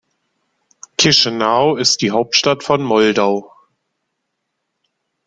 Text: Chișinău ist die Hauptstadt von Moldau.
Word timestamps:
Chișinău 0.97 1.75
ist 1.77 1.97
die 2.01 2.09
Hauptstadt 2.09 2.63
von 2.65 2.81
Moldau. 2.81 3.53